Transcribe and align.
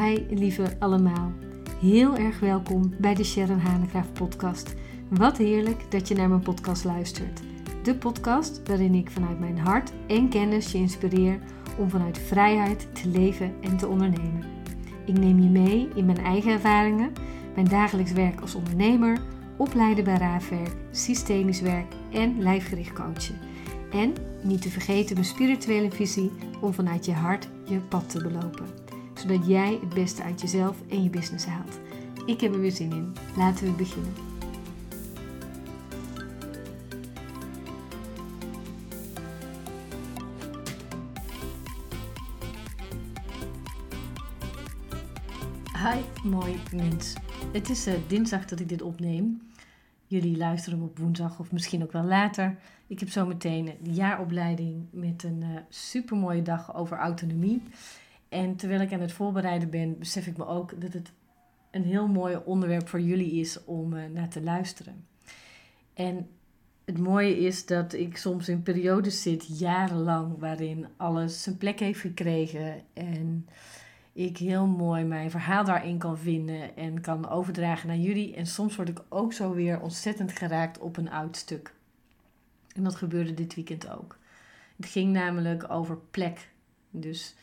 Hi 0.00 0.26
lieve 0.30 0.76
allemaal. 0.78 1.32
Heel 1.80 2.16
erg 2.16 2.40
welkom 2.40 2.94
bij 2.98 3.14
de 3.14 3.24
Sharon 3.24 3.58
Hanegraaf 3.58 4.12
podcast. 4.12 4.74
Wat 5.08 5.36
heerlijk 5.36 5.90
dat 5.90 6.08
je 6.08 6.14
naar 6.14 6.28
mijn 6.28 6.40
podcast 6.40 6.84
luistert. 6.84 7.40
De 7.82 7.94
podcast 7.94 8.60
waarin 8.66 8.94
ik 8.94 9.10
vanuit 9.10 9.40
mijn 9.40 9.58
hart 9.58 9.92
en 10.06 10.28
kennis 10.28 10.72
je 10.72 10.78
inspireer 10.78 11.38
om 11.78 11.90
vanuit 11.90 12.18
vrijheid 12.18 12.88
te 12.92 13.08
leven 13.08 13.54
en 13.60 13.76
te 13.76 13.88
ondernemen. 13.88 14.44
Ik 15.06 15.18
neem 15.18 15.40
je 15.40 15.48
mee 15.48 15.88
in 15.94 16.06
mijn 16.06 16.24
eigen 16.24 16.52
ervaringen, 16.52 17.12
mijn 17.54 17.68
dagelijks 17.68 18.12
werk 18.12 18.40
als 18.40 18.54
ondernemer, 18.54 19.18
opleiden 19.56 20.04
bij 20.04 20.16
raafwerk, 20.16 20.74
systemisch 20.90 21.60
werk 21.60 21.92
en 22.12 22.42
lijfgericht 22.42 22.92
coachen. 22.92 23.38
En 23.90 24.12
niet 24.42 24.62
te 24.62 24.70
vergeten 24.70 25.14
mijn 25.14 25.26
spirituele 25.26 25.90
visie 25.90 26.30
om 26.60 26.74
vanuit 26.74 27.04
je 27.04 27.12
hart 27.12 27.48
je 27.64 27.78
pad 27.78 28.10
te 28.10 28.22
belopen. 28.22 28.89
Zodat 29.20 29.46
jij 29.46 29.78
het 29.80 29.94
beste 29.94 30.22
uit 30.22 30.40
jezelf 30.40 30.76
en 30.88 31.02
je 31.02 31.10
business 31.10 31.46
haalt. 31.46 31.80
Ik 32.26 32.40
heb 32.40 32.54
er 32.54 32.60
weer 32.60 32.72
zin 32.72 32.92
in. 32.92 33.12
Laten 33.36 33.66
we 33.66 33.72
beginnen. 33.72 34.12
Hi, 45.72 46.28
mooi 46.28 46.56
mens. 46.74 47.14
Het 47.52 47.70
is 47.70 47.86
uh, 47.86 47.94
dinsdag 48.06 48.44
dat 48.44 48.60
ik 48.60 48.68
dit 48.68 48.82
opneem. 48.82 49.42
Jullie 50.06 50.36
luisteren 50.36 50.82
op 50.82 50.98
woensdag 50.98 51.38
of 51.38 51.52
misschien 51.52 51.82
ook 51.82 51.92
wel 51.92 52.04
later. 52.04 52.58
Ik 52.86 53.00
heb 53.00 53.08
zo 53.08 53.26
meteen 53.26 53.70
de 53.82 53.92
jaaropleiding 53.92 54.86
met 54.90 55.22
een 55.22 55.40
uh, 55.42 55.48
supermooie 55.68 56.42
dag 56.42 56.74
over 56.74 56.96
autonomie. 56.96 57.62
En 58.30 58.56
terwijl 58.56 58.80
ik 58.80 58.92
aan 58.92 59.00
het 59.00 59.12
voorbereiden 59.12 59.70
ben, 59.70 59.98
besef 59.98 60.26
ik 60.26 60.36
me 60.36 60.46
ook 60.46 60.80
dat 60.80 60.92
het 60.92 61.12
een 61.70 61.84
heel 61.84 62.08
mooi 62.08 62.40
onderwerp 62.44 62.88
voor 62.88 63.00
jullie 63.00 63.32
is 63.32 63.64
om 63.64 63.92
uh, 63.92 64.04
naar 64.12 64.28
te 64.28 64.42
luisteren. 64.42 65.06
En 65.94 66.28
het 66.84 66.98
mooie 66.98 67.38
is 67.38 67.66
dat 67.66 67.92
ik 67.92 68.16
soms 68.16 68.48
in 68.48 68.62
periodes 68.62 69.22
zit, 69.22 69.58
jarenlang, 69.58 70.38
waarin 70.38 70.86
alles 70.96 71.42
zijn 71.42 71.56
plek 71.56 71.80
heeft 71.80 72.00
gekregen. 72.00 72.82
En 72.92 73.48
ik 74.12 74.36
heel 74.36 74.66
mooi 74.66 75.04
mijn 75.04 75.30
verhaal 75.30 75.64
daarin 75.64 75.98
kan 75.98 76.18
vinden 76.18 76.76
en 76.76 77.00
kan 77.00 77.28
overdragen 77.28 77.88
naar 77.88 77.96
jullie. 77.96 78.34
En 78.34 78.46
soms 78.46 78.76
word 78.76 78.88
ik 78.88 79.02
ook 79.08 79.32
zo 79.32 79.54
weer 79.54 79.80
ontzettend 79.80 80.32
geraakt 80.32 80.78
op 80.78 80.96
een 80.96 81.10
oud 81.10 81.36
stuk. 81.36 81.74
En 82.74 82.82
dat 82.82 82.94
gebeurde 82.94 83.34
dit 83.34 83.54
weekend 83.54 83.88
ook. 83.88 84.18
Het 84.76 84.86
ging 84.86 85.12
namelijk 85.12 85.70
over 85.70 85.98
plek. 86.10 86.48
Dus 86.90 87.34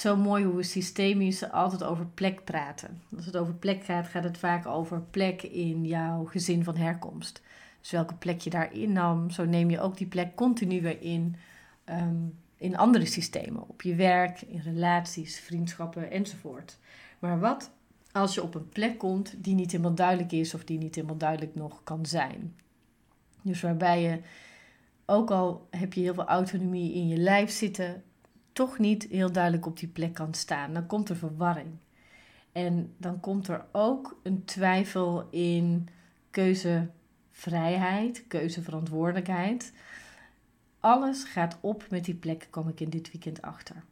zo 0.00 0.16
mooi 0.16 0.44
hoe 0.44 0.56
we 0.56 0.62
systemisch 0.62 1.50
altijd 1.50 1.82
over 1.84 2.06
plek 2.06 2.44
praten. 2.44 3.02
Als 3.16 3.26
het 3.26 3.36
over 3.36 3.54
plek 3.54 3.84
gaat, 3.84 4.06
gaat 4.06 4.24
het 4.24 4.38
vaak 4.38 4.66
over 4.66 5.00
plek 5.00 5.42
in 5.42 5.86
jouw 5.86 6.24
gezin 6.24 6.64
van 6.64 6.76
herkomst. 6.76 7.42
Dus 7.80 7.90
welke 7.90 8.14
plek 8.14 8.40
je 8.40 8.50
daarin 8.50 8.92
nam, 8.92 9.30
zo 9.30 9.44
neem 9.44 9.70
je 9.70 9.80
ook 9.80 9.96
die 9.96 10.06
plek 10.06 10.34
continu 10.34 10.88
in. 10.88 11.36
Um, 11.84 12.38
in 12.60 12.76
andere 12.76 13.06
systemen, 13.06 13.68
op 13.68 13.82
je 13.82 13.94
werk, 13.94 14.42
in 14.42 14.60
relaties, 14.60 15.40
vriendschappen 15.40 16.10
enzovoort. 16.10 16.78
Maar 17.18 17.40
wat 17.40 17.70
als 18.12 18.34
je 18.34 18.42
op 18.42 18.54
een 18.54 18.68
plek 18.68 18.98
komt 18.98 19.34
die 19.44 19.54
niet 19.54 19.70
helemaal 19.70 19.94
duidelijk 19.94 20.32
is 20.32 20.54
of 20.54 20.64
die 20.64 20.78
niet 20.78 20.94
helemaal 20.94 21.16
duidelijk 21.16 21.54
nog 21.54 21.80
kan 21.84 22.06
zijn? 22.06 22.54
Dus 23.42 23.60
waarbij 23.60 24.02
je, 24.02 24.20
ook 25.06 25.30
al 25.30 25.66
heb 25.70 25.92
je 25.92 26.00
heel 26.00 26.14
veel 26.14 26.24
autonomie 26.24 26.94
in 26.94 27.08
je 27.08 27.16
lijf 27.16 27.50
zitten, 27.50 28.02
toch 28.66 28.78
niet 28.78 29.06
heel 29.10 29.32
duidelijk 29.32 29.66
op 29.66 29.78
die 29.78 29.88
plek 29.88 30.14
kan 30.14 30.34
staan. 30.34 30.72
Dan 30.72 30.86
komt 30.86 31.08
er 31.08 31.16
verwarring. 31.16 31.70
En 32.52 32.94
dan 32.96 33.20
komt 33.20 33.48
er 33.48 33.64
ook 33.72 34.20
een 34.22 34.44
twijfel 34.44 35.28
in 35.30 35.88
keuzevrijheid, 36.30 38.24
keuzeverantwoordelijkheid 38.28 39.72
alles 40.80 41.24
gaat 41.24 41.58
op 41.60 41.86
met 41.90 42.04
die 42.04 42.14
plek, 42.14 42.48
kom 42.50 42.68
ik 42.68 42.80
in 42.80 42.90
dit 42.90 43.10
weekend 43.12 43.42
achter. 43.42 43.84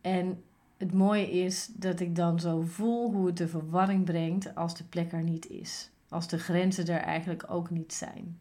En 0.00 0.42
het 0.76 0.92
mooie 0.92 1.30
is 1.30 1.66
dat 1.66 2.00
ik 2.00 2.16
dan 2.16 2.40
zo 2.40 2.60
voel 2.60 3.12
hoe 3.12 3.26
het 3.26 3.36
de 3.36 3.48
verwarring 3.48 4.04
brengt 4.04 4.54
als 4.54 4.76
de 4.76 4.84
plek 4.84 5.12
er 5.12 5.22
niet 5.22 5.48
is. 5.48 5.90
Als 6.08 6.28
de 6.28 6.38
grenzen 6.38 6.86
er 6.86 7.00
eigenlijk 7.00 7.44
ook 7.50 7.70
niet 7.70 7.92
zijn. 7.92 8.38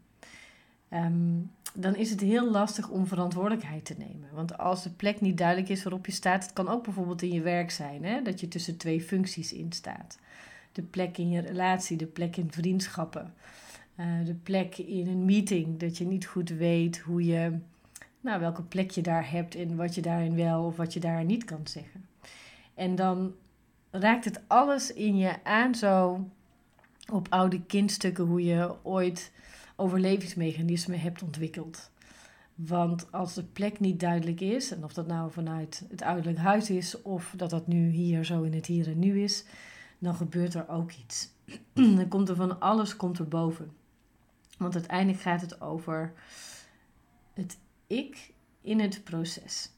Ehm, 0.95 1.41
dan 1.73 1.95
is 1.95 2.09
het 2.09 2.22
heel 2.22 2.51
lastig 2.51 2.89
om 2.89 3.07
verantwoordelijkheid 3.07 3.85
te 3.85 3.95
nemen. 3.97 4.29
Want 4.33 4.57
als 4.57 4.83
de 4.83 4.89
plek 4.89 5.22
niet 5.22 5.38
duidelijk 5.38 5.69
is 5.69 5.83
waarop 5.83 6.06
je 6.06 6.11
staat, 6.11 6.44
het 6.44 6.53
kan 6.53 6.69
ook 6.69 6.83
bijvoorbeeld 6.83 7.22
in 7.22 7.31
je 7.31 7.41
werk 7.41 7.72
zijn, 7.72 8.03
hè, 8.03 8.22
dat 8.22 8.39
je 8.39 8.47
tussen 8.47 8.78
twee 8.78 9.01
functies 9.01 9.53
in 9.53 9.72
staat. 9.72 10.17
De 10.72 10.81
plek 10.81 11.17
in 11.17 11.29
je 11.29 11.41
relatie, 11.41 11.97
de 11.97 12.06
plek 12.06 12.38
in 12.38 12.51
vriendschappen. 12.51 13.33
Eh, 13.95 14.06
de 14.25 14.33
plek 14.33 14.78
in 14.78 15.07
een 15.07 15.25
meeting, 15.25 15.79
dat 15.79 15.97
je 15.97 16.06
niet 16.06 16.25
goed 16.25 16.50
weet 16.50 16.97
hoe 16.97 17.25
je, 17.25 17.57
nou, 18.19 18.39
welke 18.39 18.63
plek 18.63 18.91
je 18.91 19.01
daar 19.01 19.31
hebt 19.31 19.56
en 19.56 19.75
wat 19.75 19.95
je 19.95 20.01
daarin 20.01 20.35
wel 20.35 20.63
of 20.63 20.75
wat 20.75 20.94
je 20.94 21.00
daar 21.00 21.25
niet 21.25 21.44
kan 21.44 21.67
zeggen. 21.67 22.06
En 22.73 22.95
dan 22.95 23.33
raakt 23.91 24.25
het 24.25 24.41
alles 24.47 24.94
in 24.94 25.17
je 25.17 25.44
aan 25.44 25.75
zo 25.75 26.25
op 27.12 27.27
oude 27.29 27.62
kindstukken 27.62 28.25
hoe 28.25 28.44
je 28.44 28.75
ooit 28.83 29.31
overlevingsmechanismen 29.75 31.00
hebt 31.00 31.24
ontwikkeld. 31.24 31.91
Want 32.56 33.12
als 33.12 33.34
de 33.34 33.44
plek 33.44 33.80
niet 33.80 34.00
duidelijk 34.00 34.41
is, 34.41 34.72
en 34.72 34.84
of 34.84 34.94
dat 34.94 35.08
nou 35.08 35.31
vanuit 35.31 35.86
het 35.90 36.02
ouderlijk 36.02 36.38
huis 36.38 36.69
is 36.69 37.02
of 37.02 37.34
dat 37.38 37.50
dat 37.50 37.68
nu 37.68 37.90
hier 37.90 38.25
zo 38.25 38.44
in 38.44 38.53
het 38.53 38.66
hier 38.66 38.88
en 38.88 39.00
nu 39.00 39.22
is, 39.22 39.46
dan 40.00 40.16
gebeurt 40.16 40.53
er 40.53 40.69
ook 40.69 40.91
iets. 40.91 41.30
dan 41.74 42.08
komt 42.08 42.30
er 42.30 42.36
van 42.36 42.59
alles 42.59 42.96
komt 42.96 43.19
er 43.19 43.28
boven. 43.28 43.72
Want 44.58 44.75
uiteindelijk 44.75 45.22
gaat 45.22 45.41
het 45.41 45.62
over 45.62 46.13
het 47.34 47.57
ik 47.88 48.34
in 48.62 48.80
het 48.80 49.03
proces. 49.03 49.72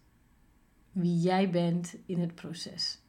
Wie 0.91 1.19
jij 1.19 1.49
bent 1.49 1.95
in 2.05 2.19
het 2.19 2.35
proces. 2.35 2.99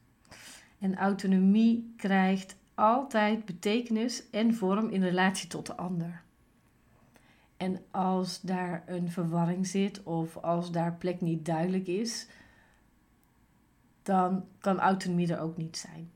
En 0.79 0.97
autonomie 0.97 1.93
krijgt 1.97 2.55
altijd 2.73 3.45
betekenis 3.45 4.29
en 4.29 4.53
vorm 4.53 4.89
in 4.89 5.03
relatie 5.03 5.47
tot 5.47 5.65
de 5.65 5.75
ander. 5.75 6.23
En 7.59 7.79
als 7.91 8.41
daar 8.41 8.83
een 8.85 9.11
verwarring 9.11 9.67
zit 9.67 10.03
of 10.03 10.37
als 10.37 10.71
daar 10.71 10.93
plek 10.93 11.21
niet 11.21 11.45
duidelijk 11.45 11.87
is, 11.87 12.27
dan 14.03 14.45
kan 14.59 14.79
autonomie 14.79 15.33
er 15.33 15.39
ook 15.39 15.57
niet 15.57 15.77
zijn. 15.77 16.11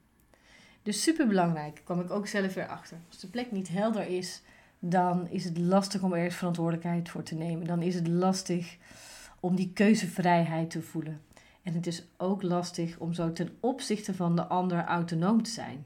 Dus 0.84 1.04
super 1.04 1.28
belangrijk, 1.28 1.82
kwam 1.84 2.00
ik 2.00 2.12
ook 2.12 2.28
zelf 2.28 2.54
weer 2.54 2.68
achter. 2.68 2.98
Als 3.08 3.20
de 3.20 3.28
plek 3.28 3.52
niet 3.52 3.68
helder 3.68 4.08
is, 4.08 4.42
dan 4.80 5.28
is 5.30 5.44
het 5.44 5.58
lastig 5.58 6.02
om 6.02 6.14
ergens 6.14 6.36
verantwoordelijkheid 6.36 7.10
voor 7.10 7.24
te 7.24 7.36
nemen. 7.36 7.68
Dan 7.68 7.82
is 7.82 7.96
het 7.96 8.08
lastig 8.08 8.78
om 9.40 9.56
die 9.56 9.72
keuzevrijheid 9.74 10.70
te 10.70 10.82
voelen. 10.82 11.22
En 11.64 11.74
het 11.74 11.88
is 11.88 12.06
ook 12.18 12.42
lastig 12.42 12.98
om 12.98 13.14
zo 13.14 13.34
ten 13.34 13.58
opzichte 13.60 14.14
van 14.14 14.36
de 14.36 14.46
ander 14.46 14.86
autonoom 14.86 15.44
te 15.44 15.52
zijn. 15.52 15.86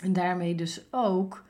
En 0.00 0.12
daarmee 0.12 0.54
dus 0.54 0.82
ook 0.90 1.46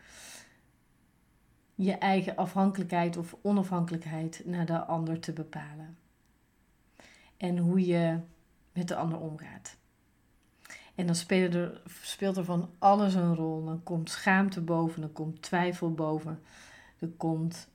je 1.84 1.92
eigen 1.92 2.36
afhankelijkheid 2.36 3.16
of 3.16 3.36
onafhankelijkheid 3.42 4.42
naar 4.44 4.66
de 4.66 4.84
ander 4.84 5.20
te 5.20 5.32
bepalen. 5.32 5.96
En 7.36 7.58
hoe 7.58 7.86
je 7.86 8.18
met 8.72 8.88
de 8.88 8.96
ander 8.96 9.18
omgaat. 9.18 9.76
En 10.94 11.06
dan 11.06 11.14
speelt 11.14 11.54
er, 11.54 11.82
speelt 12.02 12.36
er 12.36 12.44
van 12.44 12.70
alles 12.78 13.14
een 13.14 13.34
rol. 13.34 13.64
Dan 13.64 13.82
komt 13.82 14.10
schaamte 14.10 14.60
boven, 14.60 15.00
dan 15.00 15.12
komt 15.12 15.42
twijfel 15.42 15.92
boven, 15.92 16.40
er 16.98 17.08
komt 17.08 17.68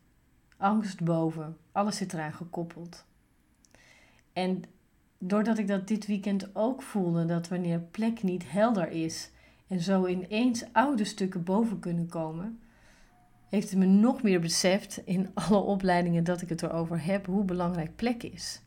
angst 0.58 1.04
boven. 1.04 1.58
Alles 1.72 1.98
zit 1.98 2.14
eraan 2.14 2.34
gekoppeld. 2.34 3.06
En 4.34 4.64
doordat 5.18 5.58
ik 5.58 5.68
dat 5.68 5.88
dit 5.88 6.06
weekend 6.06 6.56
ook 6.56 6.82
voelde, 6.82 7.26
dat 7.26 7.48
wanneer 7.48 7.80
plek 7.80 8.24
niet 8.24 8.52
helder 8.52 8.92
is 8.92 9.32
en 9.68 9.80
zo 9.80 10.08
ineens 10.08 10.64
oude 10.72 11.06
stukken 11.06 11.44
boven 11.44 11.80
kunnen 11.80 12.08
komen, 12.08 12.60
heeft 13.54 13.70
het 13.70 13.80
me 13.80 13.86
nog 13.86 14.24
meer 14.24 14.40
beseft 14.40 15.02
in 15.06 15.30
alle 15.48 15.58
opleidingen 15.58 16.24
dat 16.24 16.42
ik 16.42 16.50
het 16.50 16.64
erover 16.64 17.06
heb 17.06 17.26
hoe 17.26 17.44
belangrijk 17.44 17.96
plek 17.96 18.24
is. 18.24 18.62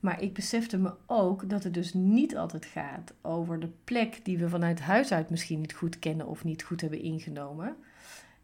Maar 0.00 0.22
ik 0.22 0.32
besefte 0.32 0.78
me 0.78 0.92
ook 1.06 1.48
dat 1.50 1.64
het 1.64 1.74
dus 1.74 1.94
niet 1.94 2.36
altijd 2.36 2.64
gaat 2.64 3.12
over 3.22 3.60
de 3.60 3.68
plek 3.84 4.20
die 4.24 4.38
we 4.38 4.48
vanuit 4.48 4.80
huis 4.80 5.12
uit 5.12 5.30
misschien 5.30 5.60
niet 5.60 5.72
goed 5.72 5.98
kennen 5.98 6.26
of 6.26 6.44
niet 6.44 6.62
goed 6.62 6.80
hebben 6.80 7.02
ingenomen, 7.02 7.76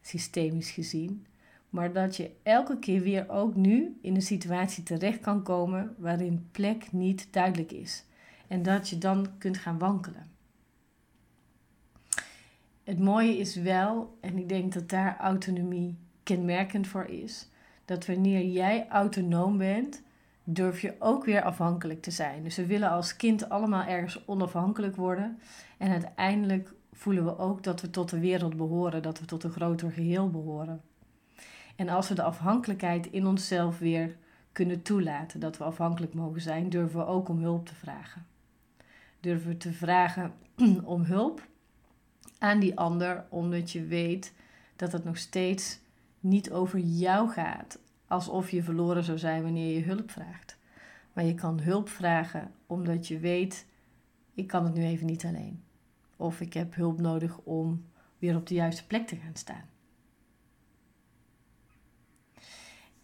systemisch 0.03 0.71
gezien. 0.71 1.27
Maar 1.71 1.93
dat 1.93 2.17
je 2.17 2.31
elke 2.43 2.79
keer 2.79 3.01
weer 3.01 3.29
ook 3.29 3.55
nu 3.55 3.99
in 4.03 4.15
een 4.15 4.23
situatie 4.23 4.83
terecht 4.83 5.21
kan 5.21 5.43
komen 5.43 5.95
waarin 5.99 6.49
plek 6.51 6.93
niet 6.93 7.29
duidelijk 7.31 7.73
is. 7.73 8.05
En 8.49 8.63
dat 8.63 8.89
je 8.89 8.99
dan 8.99 9.27
kunt 9.39 9.57
gaan 9.57 9.79
wankelen. 9.79 10.32
Het 12.85 12.99
mooie 12.99 13.37
is 13.37 13.57
wel, 13.57 14.19
en 14.21 14.39
ik 14.39 14.49
denk 14.49 14.73
dat 14.73 14.89
daar 14.89 15.17
autonomie 15.19 15.99
kenmerkend 16.23 16.87
voor 16.87 17.05
is, 17.05 17.49
dat 17.85 18.07
wanneer 18.07 18.45
jij 18.45 18.89
autonoom 18.89 19.59
bent, 19.59 20.03
durf 20.45 20.81
je 20.81 20.95
ook 20.99 21.25
weer 21.25 21.43
afhankelijk 21.43 22.03
te 22.03 22.11
zijn. 22.11 22.43
Dus 22.43 22.57
we 22.57 22.67
willen 22.67 22.91
als 22.91 23.17
kind 23.17 23.49
allemaal 23.49 23.85
ergens 23.85 24.27
onafhankelijk 24.27 24.97
worden. 24.97 25.39
En 25.79 25.91
uiteindelijk 25.91 26.73
voelen 26.93 27.25
we 27.25 27.39
ook 27.39 27.63
dat 27.63 27.81
we 27.81 27.91
tot 27.91 28.11
de 28.11 28.19
wereld 28.19 28.57
behoren, 28.57 29.03
dat 29.03 29.19
we 29.19 29.25
tot 29.25 29.45
een 29.45 29.51
groter 29.51 29.91
geheel 29.91 30.31
behoren. 30.31 30.81
En 31.77 31.89
als 31.89 32.09
we 32.09 32.15
de 32.15 32.23
afhankelijkheid 32.23 33.07
in 33.07 33.27
onszelf 33.27 33.79
weer 33.79 34.17
kunnen 34.53 34.83
toelaten, 34.83 35.41
dat 35.41 35.59
we 35.59 35.65
afhankelijk 35.65 36.15
mogen 36.15 36.41
zijn, 36.41 36.69
durven 36.69 36.99
we 36.99 37.07
ook 37.07 37.29
om 37.29 37.39
hulp 37.39 37.67
te 37.67 37.75
vragen. 37.75 38.27
Durven 39.21 39.49
we 39.49 39.57
te 39.57 39.73
vragen 39.73 40.33
om 40.85 41.03
hulp 41.03 41.51
aan 42.43 42.59
die 42.59 42.79
ander, 42.79 43.25
omdat 43.29 43.71
je 43.71 43.85
weet 43.85 44.33
dat 44.77 44.93
het 44.93 45.05
nog 45.05 45.17
steeds 45.17 45.79
niet 46.21 46.51
over 46.51 46.79
jou 46.79 47.31
gaat, 47.31 47.79
alsof 48.07 48.51
je 48.51 48.63
verloren 48.63 49.05
zou 49.05 49.19
zijn 49.19 49.43
wanneer 49.43 49.75
je 49.75 49.85
hulp 49.85 50.11
vraagt. 50.11 50.59
Maar 51.13 51.25
je 51.25 51.35
kan 51.35 51.61
hulp 51.61 51.89
vragen 51.89 52.51
omdat 52.67 53.09
je 53.09 53.19
weet, 53.19 53.67
ik 54.35 54.47
kan 54.47 54.65
het 54.65 54.75
nu 54.75 54.85
even 54.85 55.07
niet 55.07 55.25
alleen. 55.25 55.63
Of 56.17 56.41
ik 56.41 56.53
heb 56.53 56.75
hulp 56.75 57.01
nodig 57.01 57.39
om 57.39 57.85
weer 58.19 58.37
op 58.37 58.47
de 58.47 58.55
juiste 58.55 58.87
plek 58.87 59.07
te 59.07 59.17
gaan 59.17 59.37
staan. 59.37 59.65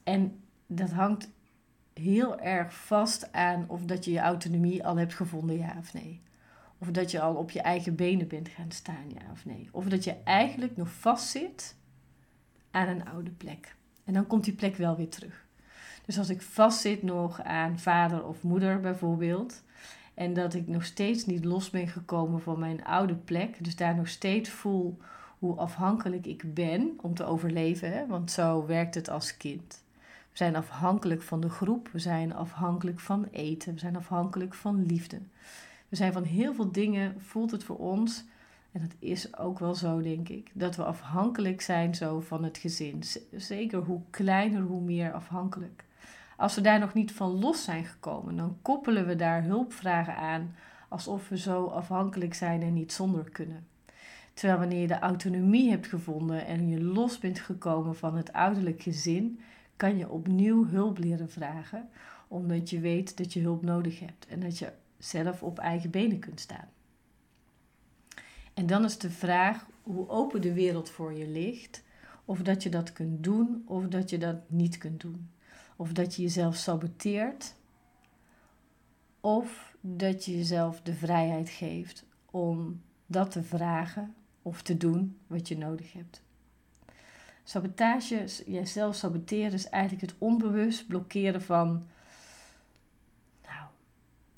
En 0.03 0.41
dat 0.67 0.91
hangt 0.91 1.31
heel 1.93 2.41
erg 2.41 2.75
vast 2.75 3.33
aan 3.33 3.69
of 3.69 3.85
dat 3.85 4.05
je 4.05 4.11
je 4.11 4.19
autonomie 4.19 4.87
al 4.87 4.97
hebt 4.97 5.15
gevonden, 5.15 5.59
ja 5.59 5.75
of 5.79 5.93
nee. 5.93 6.23
Of 6.79 6.91
dat 6.91 7.11
je 7.11 7.21
al 7.21 7.35
op 7.35 7.51
je 7.51 7.61
eigen 7.61 7.95
benen 7.95 8.29
bent 8.29 8.49
gaan 8.49 8.71
staan, 8.71 9.05
ja 9.09 9.31
of 9.33 9.45
nee. 9.45 9.69
Of 9.71 9.85
dat 9.85 10.05
je 10.05 10.17
eigenlijk 10.25 10.77
nog 10.77 10.91
vastzit 10.91 11.77
aan 12.71 12.89
een 12.89 13.09
oude 13.09 13.31
plek. 13.31 13.77
En 14.05 14.13
dan 14.13 14.27
komt 14.27 14.45
die 14.45 14.55
plek 14.55 14.77
wel 14.77 14.97
weer 14.97 15.09
terug. 15.09 15.47
Dus 16.05 16.19
als 16.19 16.29
ik 16.29 16.43
vastzit 16.43 17.03
nog 17.03 17.43
aan 17.43 17.79
vader 17.79 18.25
of 18.25 18.43
moeder 18.43 18.81
bijvoorbeeld, 18.81 19.63
en 20.15 20.35
dat 20.35 20.55
ik 20.55 20.69
nog 20.69 20.85
steeds 20.85 21.27
niet 21.27 21.45
los 21.45 21.71
ben 21.71 21.89
gekomen 21.89 22.41
van 22.41 22.59
mijn 22.59 22.85
oude 22.85 23.15
plek, 23.15 23.65
dus 23.65 23.77
daar 23.77 23.95
nog 23.95 24.09
steeds 24.09 24.51
voel 24.51 24.99
hoe 25.39 25.57
afhankelijk 25.57 26.27
ik 26.27 26.55
ben 26.55 26.99
om 27.03 27.15
te 27.15 27.25
overleven, 27.25 28.09
want 28.09 28.31
zo 28.31 28.67
werkt 28.67 28.95
het 28.95 29.11
als 29.11 29.37
kind. 29.37 29.83
We 30.31 30.45
zijn 30.45 30.57
afhankelijk 30.57 31.23
van 31.23 31.41
de 31.41 31.49
groep, 31.49 31.89
we 31.93 31.99
zijn 31.99 32.35
afhankelijk 32.35 33.01
van 33.01 33.29
eten, 33.31 33.73
we 33.75 33.79
zijn 33.79 33.97
afhankelijk 33.97 34.55
van 34.55 34.87
liefde. 34.87 35.19
We 35.89 35.97
zijn 35.97 36.13
van 36.13 36.25
heel 36.25 36.55
veel 36.55 36.73
dingen, 36.73 37.21
voelt 37.21 37.51
het 37.51 37.65
voor 37.65 37.79
ons 37.79 38.25
en 38.73 38.81
dat 38.81 38.95
is 38.99 39.37
ook 39.37 39.59
wel 39.59 39.75
zo, 39.75 40.01
denk 40.01 40.29
ik, 40.29 40.51
dat 40.53 40.77
we 40.77 40.85
afhankelijk 40.85 41.61
zijn 41.61 41.95
zo 41.95 42.21
van 42.21 42.45
het 42.45 42.59
gezin. 42.59 43.03
Zeker 43.37 43.79
hoe 43.79 44.01
kleiner, 44.11 44.63
hoe 44.63 44.81
meer 44.81 45.13
afhankelijk. 45.13 45.85
Als 46.37 46.55
we 46.55 46.61
daar 46.61 46.79
nog 46.79 46.95
niet 46.95 47.13
van 47.13 47.39
los 47.39 47.65
zijn 47.65 47.85
gekomen, 47.85 48.37
dan 48.37 48.59
koppelen 48.63 49.07
we 49.07 49.17
daar 49.17 49.45
hulpvragen 49.45 50.17
aan 50.17 50.55
alsof 50.89 51.29
we 51.29 51.39
zo 51.39 51.65
afhankelijk 51.65 52.35
zijn 52.35 52.63
en 52.63 52.75
niet 52.75 52.93
zonder 52.93 53.31
kunnen. 53.31 53.67
Terwijl 54.35 54.59
wanneer 54.59 54.81
je 54.81 54.87
de 54.87 54.99
autonomie 54.99 55.71
hebt 55.71 55.87
gevonden 55.87 56.47
en 56.47 56.69
je 56.69 56.83
los 56.83 57.19
bent 57.19 57.39
gekomen 57.39 57.97
van 57.97 58.17
het 58.17 58.33
ouderlijk 58.33 58.83
gezin, 58.83 59.41
kan 59.77 59.97
je 59.97 60.09
opnieuw 60.09 60.67
hulp 60.67 60.99
leren 60.99 61.31
vragen, 61.31 61.89
omdat 62.29 62.71
je 62.71 62.81
weet 62.81 63.17
dat 63.17 63.33
je 63.33 63.41
hulp 63.41 63.63
nodig 63.63 64.01
hebt 64.01 64.27
en 64.27 64.41
dat 64.41 64.59
je 64.59 64.73
zelf 64.99 65.43
op 65.43 65.59
eigen 65.59 65.91
benen 65.91 66.19
kunt 66.19 66.41
staan. 66.41 66.69
En 68.55 68.67
dan 68.67 68.85
is 68.85 68.99
de 68.99 69.11
vraag 69.11 69.67
hoe 69.83 70.09
open 70.09 70.41
de 70.41 70.53
wereld 70.53 70.91
voor 70.91 71.13
je 71.13 71.29
ligt, 71.29 71.83
of 72.25 72.43
dat 72.43 72.63
je 72.63 72.69
dat 72.69 72.93
kunt 72.93 73.25
doen 73.25 73.63
of 73.67 73.87
dat 73.87 74.11
je 74.11 74.19
dat 74.19 74.51
niet 74.51 74.79
kunt 74.79 75.01
doen. 75.01 75.31
Of 75.77 75.93
dat 75.93 76.15
je 76.15 76.23
jezelf 76.23 76.57
saboteert, 76.57 77.55
of 79.21 79.77
dat 79.81 80.25
je 80.25 80.37
jezelf 80.37 80.81
de 80.83 80.95
vrijheid 80.95 81.49
geeft 81.49 82.05
om 82.31 82.83
dat 83.07 83.31
te 83.31 83.43
vragen 83.43 84.15
of 84.43 84.63
te 84.63 84.77
doen 84.77 85.19
wat 85.27 85.49
je 85.49 85.59
nodig 85.59 85.93
hebt. 85.93 86.23
Sabotage, 87.45 88.29
jezelf 88.47 88.95
saboteren 88.95 89.53
is 89.53 89.69
eigenlijk 89.69 90.11
het 90.11 90.15
onbewust 90.19 90.87
blokkeren 90.87 91.43
van 91.43 91.87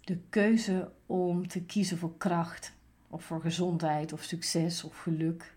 de 0.00 0.18
keuze 0.28 0.90
om 1.06 1.48
te 1.48 1.62
kiezen 1.62 1.98
voor 1.98 2.16
kracht, 2.16 2.72
of 3.08 3.24
voor 3.24 3.40
gezondheid 3.40 4.12
of 4.12 4.22
succes 4.22 4.84
of 4.84 4.98
geluk. 4.98 5.54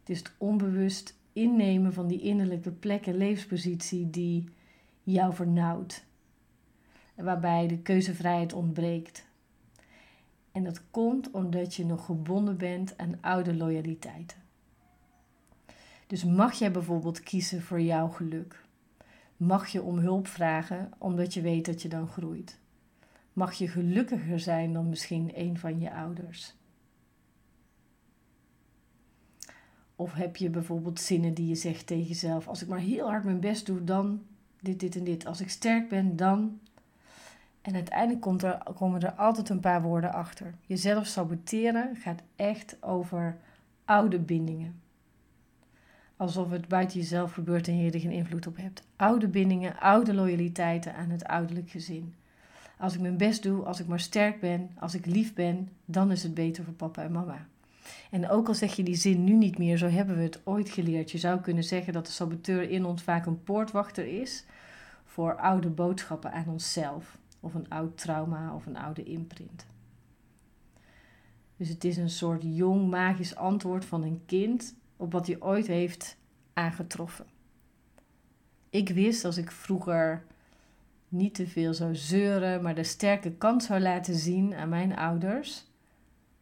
Het 0.00 0.10
is 0.10 0.18
het 0.18 0.32
onbewust 0.38 1.16
innemen 1.32 1.92
van 1.92 2.06
die 2.06 2.20
innerlijke 2.20 2.70
plek 2.70 3.06
en 3.06 3.16
levenspositie 3.16 4.10
die 4.10 4.48
jou 5.02 5.34
vernauwt. 5.34 6.04
Waarbij 7.14 7.66
de 7.66 7.78
keuzevrijheid 7.78 8.52
ontbreekt. 8.52 9.26
En 10.52 10.64
dat 10.64 10.90
komt 10.90 11.30
omdat 11.30 11.74
je 11.74 11.84
nog 11.84 12.04
gebonden 12.04 12.56
bent 12.56 12.98
aan 12.98 13.18
oude 13.20 13.54
loyaliteiten. 13.54 14.38
Dus 16.06 16.24
mag 16.24 16.52
jij 16.52 16.70
bijvoorbeeld 16.70 17.20
kiezen 17.20 17.62
voor 17.62 17.80
jouw 17.80 18.08
geluk? 18.08 18.64
Mag 19.36 19.68
je 19.68 19.82
om 19.82 19.98
hulp 19.98 20.26
vragen 20.26 20.90
omdat 20.98 21.34
je 21.34 21.40
weet 21.40 21.64
dat 21.64 21.82
je 21.82 21.88
dan 21.88 22.08
groeit? 22.08 22.60
Mag 23.32 23.52
je 23.52 23.68
gelukkiger 23.68 24.40
zijn 24.40 24.72
dan 24.72 24.88
misschien 24.88 25.30
een 25.34 25.58
van 25.58 25.80
je 25.80 25.92
ouders. 25.92 26.54
Of 29.96 30.12
heb 30.12 30.36
je 30.36 30.50
bijvoorbeeld 30.50 31.00
zinnen 31.00 31.34
die 31.34 31.48
je 31.48 31.54
zegt 31.54 31.86
tegen 31.86 32.06
jezelf: 32.06 32.48
Als 32.48 32.62
ik 32.62 32.68
maar 32.68 32.78
heel 32.78 33.08
hard 33.08 33.24
mijn 33.24 33.40
best 33.40 33.66
doe, 33.66 33.84
dan 33.84 34.22
dit, 34.60 34.80
dit 34.80 34.96
en 34.96 35.04
dit. 35.04 35.26
Als 35.26 35.40
ik 35.40 35.50
sterk 35.50 35.88
ben, 35.88 36.16
dan. 36.16 36.60
En 37.60 37.74
uiteindelijk 37.74 38.20
komt 38.20 38.42
er, 38.42 38.62
komen 38.74 39.00
er 39.00 39.12
altijd 39.12 39.48
een 39.48 39.60
paar 39.60 39.82
woorden 39.82 40.12
achter. 40.12 40.54
Jezelf 40.66 41.06
saboteren 41.06 41.96
gaat 41.96 42.22
echt 42.36 42.82
over 42.82 43.36
oude 43.84 44.18
bindingen. 44.18 44.80
Alsof 46.16 46.50
het 46.50 46.68
buiten 46.68 46.98
jezelf 46.98 47.32
gebeurt 47.32 47.68
en 47.68 47.76
je 47.76 47.90
er 47.90 48.00
geen 48.00 48.10
invloed 48.10 48.46
op 48.46 48.56
hebt. 48.56 48.82
Oude 48.96 49.28
bindingen, 49.28 49.78
oude 49.78 50.14
loyaliteiten 50.14 50.94
aan 50.94 51.10
het 51.10 51.24
ouderlijk 51.24 51.70
gezin. 51.70 52.14
Als 52.82 52.94
ik 52.94 53.00
mijn 53.00 53.16
best 53.16 53.42
doe, 53.42 53.64
als 53.64 53.80
ik 53.80 53.86
maar 53.86 54.00
sterk 54.00 54.40
ben, 54.40 54.70
als 54.78 54.94
ik 54.94 55.06
lief 55.06 55.34
ben, 55.34 55.68
dan 55.84 56.10
is 56.10 56.22
het 56.22 56.34
beter 56.34 56.64
voor 56.64 56.72
papa 56.72 57.02
en 57.02 57.12
mama. 57.12 57.46
En 58.10 58.28
ook 58.28 58.48
al 58.48 58.54
zeg 58.54 58.76
je 58.76 58.82
die 58.82 58.94
zin 58.94 59.24
nu 59.24 59.32
niet 59.32 59.58
meer, 59.58 59.76
zo 59.76 59.86
hebben 59.86 60.16
we 60.16 60.22
het 60.22 60.40
ooit 60.44 60.70
geleerd. 60.70 61.10
Je 61.10 61.18
zou 61.18 61.40
kunnen 61.40 61.64
zeggen 61.64 61.92
dat 61.92 62.06
de 62.06 62.12
saboteur 62.12 62.70
in 62.70 62.84
ons 62.84 63.02
vaak 63.02 63.26
een 63.26 63.42
poortwachter 63.42 64.20
is 64.20 64.44
voor 65.04 65.36
oude 65.36 65.68
boodschappen 65.68 66.32
aan 66.32 66.48
onszelf, 66.48 67.18
of 67.40 67.54
een 67.54 67.68
oud 67.68 67.98
trauma 67.98 68.54
of 68.54 68.66
een 68.66 68.76
oude 68.76 69.02
imprint. 69.02 69.66
Dus 71.56 71.68
het 71.68 71.84
is 71.84 71.96
een 71.96 72.10
soort 72.10 72.42
jong 72.42 72.90
magisch 72.90 73.36
antwoord 73.36 73.84
van 73.84 74.02
een 74.02 74.22
kind 74.26 74.74
op 74.96 75.12
wat 75.12 75.26
hij 75.26 75.40
ooit 75.40 75.66
heeft 75.66 76.16
aangetroffen. 76.52 77.26
Ik 78.70 78.88
wist 78.88 79.24
als 79.24 79.36
ik 79.36 79.50
vroeger 79.50 80.24
niet 81.12 81.34
te 81.34 81.46
veel 81.46 81.74
zou 81.74 81.94
zeuren, 81.94 82.62
maar 82.62 82.74
de 82.74 82.84
sterke 82.84 83.32
kant 83.32 83.64
zou 83.64 83.80
laten 83.80 84.14
zien 84.14 84.54
aan 84.54 84.68
mijn 84.68 84.96
ouders, 84.96 85.64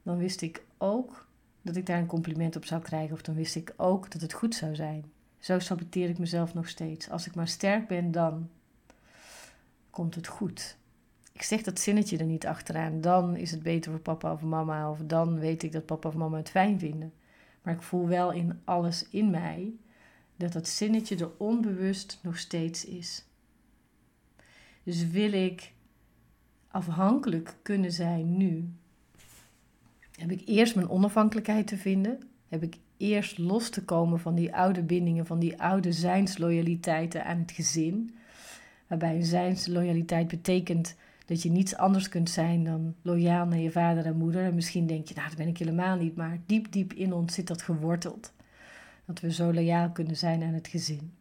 dan 0.03 0.19
wist 0.19 0.41
ik 0.41 0.63
ook 0.79 1.29
dat 1.63 1.77
ik 1.77 1.87
daar 1.87 1.99
een 1.99 2.07
compliment 2.07 2.57
op 2.57 2.65
zou 2.65 2.83
krijgen. 2.83 3.15
Of 3.15 3.23
dan 3.23 3.35
wist 3.35 3.57
ik 3.57 3.75
ook 3.77 4.11
dat 4.11 4.21
het 4.21 4.33
goed 4.33 4.55
zou 4.55 4.75
zijn. 4.75 5.05
Zo 5.39 5.59
saboteer 5.59 6.09
ik 6.09 6.19
mezelf 6.19 6.55
nog 6.55 6.69
steeds. 6.69 7.11
Als 7.11 7.27
ik 7.27 7.35
maar 7.35 7.49
sterk 7.49 7.89
ben, 7.89 8.13
dan 8.13 8.49
komt 9.91 10.15
het 10.15 10.27
goed. 10.27 10.77
Ik 11.33 11.43
zeg 11.43 11.63
dat 11.63 11.81
zinnetje 11.81 12.19
er 12.19 12.25
niet 12.25 12.47
achteraan. 12.47 13.01
Dan 13.01 13.37
is 13.37 13.51
het 13.51 13.63
beter 13.63 13.91
voor 13.91 14.01
papa 14.01 14.33
of 14.33 14.43
mama. 14.43 14.91
Of 14.91 14.99
dan 14.99 15.39
weet 15.39 15.63
ik 15.63 15.73
dat 15.73 15.87
papa 15.87 16.09
of 16.09 16.15
mama 16.15 16.37
het 16.37 16.51
fijn 16.51 16.79
vinden. 16.79 17.13
Maar 17.63 17.75
ik 17.75 17.83
voel 17.83 18.09
wel 18.09 18.33
in 18.33 18.61
alles 18.65 19.09
in 19.11 19.31
mij 19.31 19.73
dat 20.37 20.53
dat 20.53 20.69
zinnetje 20.69 21.17
er 21.17 21.31
onbewust 21.37 22.19
nog 22.23 22.39
steeds 22.39 22.85
is. 22.85 23.25
Dus 24.91 25.11
wil 25.11 25.33
ik 25.33 25.73
afhankelijk 26.69 27.57
kunnen 27.63 27.93
zijn 27.93 28.37
nu, 28.37 28.69
heb 30.17 30.31
ik 30.31 30.43
eerst 30.45 30.75
mijn 30.75 30.89
onafhankelijkheid 30.89 31.67
te 31.67 31.77
vinden. 31.77 32.19
Heb 32.49 32.63
ik 32.63 32.77
eerst 32.97 33.39
los 33.39 33.69
te 33.69 33.85
komen 33.85 34.21
van 34.21 34.35
die 34.35 34.55
oude 34.55 34.83
bindingen, 34.83 35.27
van 35.27 35.39
die 35.39 35.63
oude 35.63 35.93
zijnsloyaliteiten 35.93 37.25
aan 37.25 37.39
het 37.39 37.53
gezin. 37.53 38.15
Waarbij 38.87 39.15
een 39.15 39.25
zijnsloyaliteit 39.25 40.29
betekent 40.29 40.97
dat 41.27 41.43
je 41.43 41.51
niets 41.51 41.77
anders 41.77 42.09
kunt 42.09 42.31
zijn 42.31 42.65
dan 42.65 42.95
loyaal 43.03 43.47
naar 43.47 43.59
je 43.59 43.71
vader 43.71 44.07
en 44.07 44.17
moeder. 44.17 44.45
En 44.45 44.55
misschien 44.55 44.87
denk 44.87 45.09
je, 45.09 45.15
nou 45.15 45.29
dat 45.29 45.39
ben 45.39 45.49
ik 45.49 45.59
helemaal 45.59 45.97
niet, 45.97 46.17
maar 46.17 46.39
diep 46.47 46.73
diep 46.73 46.93
in 46.93 47.13
ons 47.13 47.35
zit 47.35 47.47
dat 47.47 47.63
geworteld. 47.63 48.33
Dat 49.07 49.21
we 49.21 49.33
zo 49.33 49.53
loyaal 49.53 49.91
kunnen 49.91 50.17
zijn 50.17 50.43
aan 50.43 50.55
het 50.55 50.69
gezin. 50.69 51.13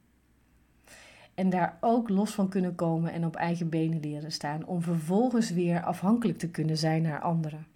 En 1.40 1.50
daar 1.50 1.78
ook 1.80 2.10
los 2.10 2.32
van 2.32 2.50
kunnen 2.50 2.76
komen 2.76 3.12
en 3.12 3.26
op 3.26 3.36
eigen 3.36 3.70
benen 3.70 4.00
leren 4.00 4.32
staan. 4.32 4.66
Om 4.66 4.82
vervolgens 4.82 5.50
weer 5.50 5.84
afhankelijk 5.84 6.38
te 6.38 6.50
kunnen 6.50 6.78
zijn 6.78 7.02
naar 7.02 7.22
anderen. 7.22 7.68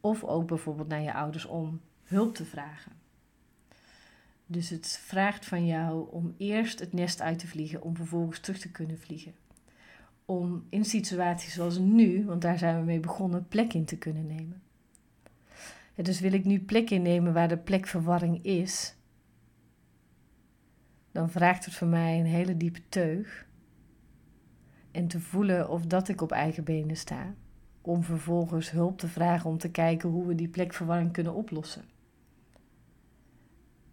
Of 0.00 0.24
ook 0.24 0.46
bijvoorbeeld 0.46 0.88
naar 0.88 1.00
je 1.02 1.14
ouders 1.14 1.44
om 1.44 1.80
hulp 2.04 2.34
te 2.34 2.44
vragen. 2.44 2.92
Dus 4.46 4.68
het 4.68 5.00
vraagt 5.04 5.46
van 5.46 5.66
jou 5.66 6.10
om 6.10 6.34
eerst 6.36 6.80
het 6.80 6.92
nest 6.92 7.20
uit 7.20 7.38
te 7.38 7.46
vliegen, 7.46 7.82
om 7.82 7.96
vervolgens 7.96 8.40
terug 8.40 8.58
te 8.58 8.70
kunnen 8.70 8.98
vliegen. 8.98 9.32
om 10.24 10.64
in 10.68 10.84
situaties 10.84 11.54
zoals 11.54 11.78
nu, 11.78 12.24
want 12.24 12.42
daar 12.42 12.58
zijn 12.58 12.78
we 12.78 12.84
mee 12.84 13.00
begonnen, 13.00 13.46
plek 13.48 13.72
in 13.72 13.84
te 13.84 13.96
kunnen 13.96 14.26
nemen. 14.26 14.62
dus 15.94 16.20
wil 16.20 16.32
ik 16.32 16.44
nu 16.44 16.60
plek 16.60 16.90
innemen 16.90 17.32
waar 17.32 17.48
de 17.48 17.56
plekverwarring 17.56 18.44
is, 18.44 18.94
dan 21.12 21.30
vraagt 21.30 21.64
het 21.64 21.74
voor 21.74 21.88
mij 21.88 22.18
een 22.18 22.26
hele 22.26 22.56
diepe 22.56 22.80
teug. 22.88 23.46
En 24.90 25.06
te 25.06 25.20
voelen 25.20 25.68
of 25.68 25.86
dat 25.86 26.08
ik 26.08 26.20
op 26.20 26.32
eigen 26.32 26.64
benen 26.64 26.96
sta. 26.96 27.34
Om 27.80 28.02
vervolgens 28.02 28.70
hulp 28.70 28.98
te 28.98 29.08
vragen 29.08 29.50
om 29.50 29.58
te 29.58 29.70
kijken 29.70 30.08
hoe 30.08 30.26
we 30.26 30.34
die 30.34 30.48
plekverwarring 30.48 31.12
kunnen 31.12 31.34
oplossen. 31.34 31.84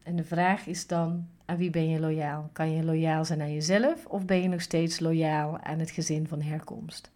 En 0.03 0.15
de 0.15 0.23
vraag 0.23 0.67
is 0.67 0.87
dan: 0.87 1.27
aan 1.45 1.57
wie 1.57 1.69
ben 1.69 1.89
je 1.89 1.99
loyaal? 1.99 2.49
Kan 2.53 2.71
je 2.71 2.83
loyaal 2.83 3.25
zijn 3.25 3.41
aan 3.41 3.53
jezelf 3.53 4.05
of 4.05 4.25
ben 4.25 4.41
je 4.41 4.47
nog 4.47 4.61
steeds 4.61 4.99
loyaal 4.99 5.59
aan 5.59 5.79
het 5.79 5.91
gezin 5.91 6.27
van 6.27 6.41
herkomst? 6.41 7.11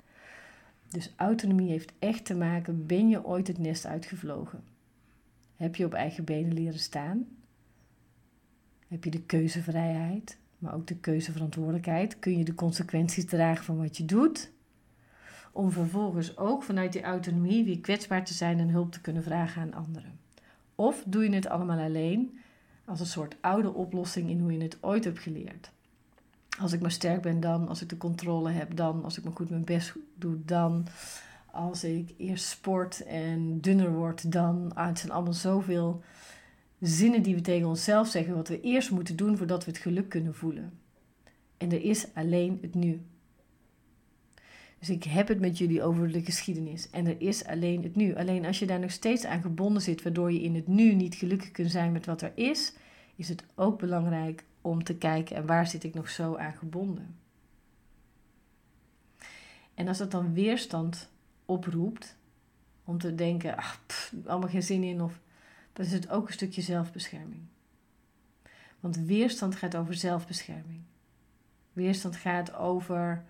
Dus 0.90 1.14
autonomie 1.16 1.70
heeft 1.70 1.94
echt 2.00 2.26
te 2.26 2.36
maken: 2.36 2.86
ben 2.86 3.10
je 3.10 3.26
ooit 3.26 3.48
het 3.48 3.58
nest 3.58 3.86
uitgevlogen? 3.86 4.64
Heb 5.56 5.76
je 5.76 5.86
op 5.86 5.94
eigen 5.94 6.24
benen 6.24 6.54
leren 6.54 6.80
staan? 6.80 7.28
Heb 8.92 9.04
je 9.04 9.12
de 9.12 9.22
keuzevrijheid, 9.22 10.38
maar 10.58 10.74
ook 10.74 10.88
de 10.88 10.96
keuzeverantwoordelijkheid? 10.96 12.20
Kun 12.20 12.38
je 12.38 12.44
de 12.44 12.56
consequenties 12.56 13.26
dragen 13.26 13.66
van 13.66 13.78
wat 13.78 13.98
je 13.98 14.06
doet? 14.06 14.52
Om 15.52 15.72
vervolgens 15.72 16.38
ook 16.38 16.64
vanuit 16.64 16.94
die 16.94 17.02
autonomie 17.02 17.64
weer 17.64 17.80
kwetsbaar 17.80 18.26
te 18.26 18.34
zijn 18.34 18.60
en 18.60 18.70
hulp 18.70 18.92
te 18.92 19.02
kunnen 19.02 19.24
vragen 19.24 19.62
aan 19.62 19.74
anderen. 19.74 20.20
Of 20.76 21.04
doe 21.06 21.24
je 21.24 21.36
het 21.36 21.48
allemaal 21.48 21.80
alleen 21.80 22.40
als 22.86 23.00
een 23.00 23.06
soort 23.06 23.36
oude 23.42 23.74
oplossing 23.74 24.30
in 24.30 24.40
hoe 24.40 24.52
je 24.52 24.62
het 24.62 24.78
ooit 24.82 25.04
hebt 25.04 25.20
geleerd. 25.20 25.72
Als 26.60 26.72
ik 26.72 26.82
maar 26.82 26.92
sterk 26.92 27.22
ben 27.22 27.40
dan, 27.40 27.68
als 27.68 27.82
ik 27.82 27.90
de 27.90 27.98
controle 27.98 28.52
heb 28.52 28.76
dan, 28.76 29.04
als 29.04 29.18
ik 29.18 29.24
maar 29.24 29.36
goed 29.36 29.50
mijn 29.50 29.66
best 29.66 29.96
doe 30.16 30.38
dan, 30.46 30.88
als 31.52 31.84
ik 31.84 32.14
eerst 32.18 32.46
sport 32.46 33.04
en 33.04 33.62
dunner 33.62 33.92
word 33.92 34.32
dan. 34.32 34.72
Ah, 34.74 34.88
het 34.88 35.00
zijn 35.00 35.12
allemaal 35.12 35.34
zoveel 35.34 36.02
zinnen 36.82 37.24
die 37.24 37.36
we 37.36 37.42
tegen 37.42 37.68
onszelf 37.68 38.08
zeggen, 38.08 38.36
wat 38.36 38.48
we 38.48 38.62
eerst 38.62 38.92
moeten 38.92 39.16
doen 39.16 39.38
voordat 39.38 39.66
we 39.66 39.72
het 39.72 39.80
geluk 39.80 40.10
kunnen 40.10 40.36
voelen. 40.36 40.80
En 41.58 41.72
er 41.72 41.84
is 41.84 42.14
alleen 42.14 42.58
het 42.62 42.76
nu. 42.76 43.02
Dus 44.80 44.90
ik 44.90 45.04
heb 45.04 45.28
het 45.28 45.40
met 45.40 45.58
jullie 45.58 45.84
over 45.84 46.12
de 46.12 46.24
geschiedenis. 46.24 46.90
En 46.90 47.06
er 47.06 47.22
is 47.22 47.46
alleen 47.46 47.84
het 47.84 47.96
nu. 47.96 48.16
Alleen 48.16 48.46
als 48.46 48.60
je 48.60 48.66
daar 48.66 48.80
nog 48.80 48.92
steeds 48.92 49.26
aan 49.26 49.42
gebonden 49.42 49.82
zit, 49.82 50.04
waardoor 50.04 50.32
je 50.32 50.42
in 50.42 50.56
het 50.56 50.68
nu 50.68 50.94
niet 50.94 51.16
gelukkig 51.16 51.52
kunt 51.52 51.72
zijn 51.72 51.92
met 51.92 52.06
wat 52.06 52.22
er 52.22 52.32
is, 52.36 52.74
is 53.16 53.30
het 53.30 53.44
ook 53.56 53.80
belangrijk 53.80 54.44
om 54.62 54.84
te 54.84 54.96
kijken 54.96 55.36
en 55.36 55.46
waar 55.46 55.68
zit 55.68 55.84
ik 55.84 55.94
nog 55.94 56.10
zo 56.10 56.36
aan 56.36 56.54
gebonden. 56.54 57.16
En 59.74 59.88
als 59.88 59.98
dat 59.98 60.12
dan 60.12 60.34
weerstand 60.34 61.10
oproept, 61.46 62.16
om 62.84 62.98
te 62.98 63.16
denken, 63.16 63.58
ach, 63.58 63.82
allemaal 64.26 64.50
geen 64.50 64.64
zin 64.64 64.84
in, 64.84 65.02
of 65.02 65.20
dan 65.74 65.86
is 65.86 65.92
het 65.92 66.10
ook 66.10 66.28
een 66.28 66.34
stukje 66.34 66.62
zelfbescherming. 66.62 67.42
Want 68.80 68.98
weerstand 68.98 69.56
gaat 69.56 69.76
over 69.76 69.94
zelfbescherming. 69.94 70.82
Weerstand 71.74 72.16
gaat 72.16 72.54
over, 72.54 73.24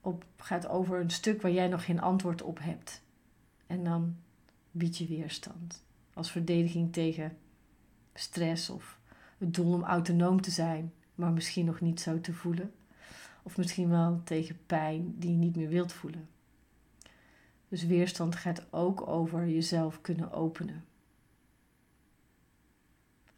op, 0.00 0.24
gaat 0.36 0.66
over 0.66 1.00
een 1.00 1.10
stuk 1.10 1.42
waar 1.42 1.52
jij 1.52 1.68
nog 1.68 1.84
geen 1.84 2.00
antwoord 2.00 2.42
op 2.42 2.58
hebt. 2.60 3.02
En 3.66 3.84
dan 3.84 4.16
bied 4.70 4.96
je 4.96 5.06
weerstand. 5.06 5.84
Als 6.14 6.30
verdediging 6.30 6.92
tegen 6.92 7.36
stress 8.14 8.70
of 8.70 8.98
het 9.38 9.54
doel 9.54 9.72
om 9.72 9.82
autonoom 9.82 10.40
te 10.40 10.50
zijn, 10.50 10.92
maar 11.14 11.32
misschien 11.32 11.64
nog 11.64 11.80
niet 11.80 12.00
zo 12.00 12.20
te 12.20 12.32
voelen. 12.32 12.72
Of 13.42 13.56
misschien 13.56 13.88
wel 13.88 14.20
tegen 14.24 14.58
pijn 14.66 15.14
die 15.18 15.30
je 15.30 15.36
niet 15.36 15.56
meer 15.56 15.68
wilt 15.68 15.92
voelen. 15.92 16.28
Dus 17.68 17.86
weerstand 17.86 18.36
gaat 18.36 18.72
ook 18.72 19.06
over 19.06 19.48
jezelf 19.48 20.00
kunnen 20.00 20.32
openen. 20.32 20.84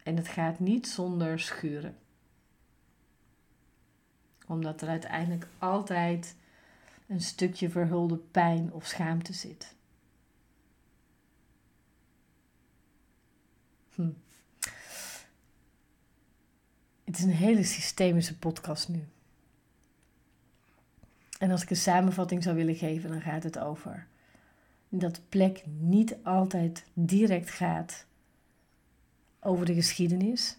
En 0.07 0.17
het 0.17 0.27
gaat 0.27 0.59
niet 0.59 0.87
zonder 0.87 1.39
schuren. 1.39 1.97
Omdat 4.45 4.81
er 4.81 4.87
uiteindelijk 4.87 5.47
altijd 5.57 6.35
een 7.07 7.21
stukje 7.21 7.69
verhulde 7.69 8.17
pijn 8.17 8.73
of 8.73 8.85
schaamte 8.85 9.33
zit. 9.33 9.75
Hm. 13.93 14.09
Het 17.03 17.17
is 17.17 17.23
een 17.23 17.29
hele 17.29 17.63
systemische 17.63 18.37
podcast 18.37 18.89
nu. 18.89 19.07
En 21.39 21.51
als 21.51 21.61
ik 21.61 21.69
een 21.69 21.75
samenvatting 21.75 22.43
zou 22.43 22.55
willen 22.55 22.75
geven, 22.75 23.09
dan 23.09 23.21
gaat 23.21 23.43
het 23.43 23.59
over 23.59 24.07
dat 24.89 25.21
plek 25.29 25.63
niet 25.65 26.17
altijd 26.23 26.85
direct 26.93 27.49
gaat 27.49 28.06
over 29.47 29.65
de 29.65 29.73
geschiedenis. 29.73 30.57